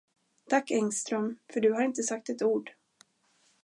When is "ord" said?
2.41-2.71